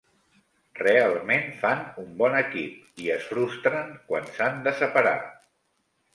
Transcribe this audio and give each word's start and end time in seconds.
Realment 0.77 1.45
fan 1.59 1.83
un 2.05 2.07
bon 2.21 2.39
equip, 2.39 2.81
i 3.05 3.13
es 3.17 3.29
frustren 3.35 3.93
quan 4.09 4.27
s'han 4.39 4.61
de 4.67 4.77
separar. 4.81 5.15